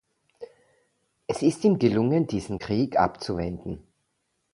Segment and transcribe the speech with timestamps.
[1.27, 3.83] Es ist ihm gelungen, diesen Krieg abzuwenden.